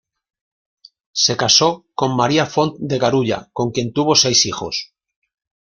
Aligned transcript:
Se 1.11 1.37
casó 1.37 1.85
con 1.93 2.15
María 2.15 2.47
Font 2.47 2.75
de 2.79 2.97
Carulla, 2.97 3.51
con 3.53 3.69
quien 3.71 3.93
tuvo 3.93 4.15
seis 4.15 4.47
hijos. 4.47 4.95